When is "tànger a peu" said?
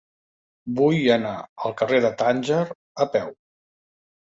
2.25-3.35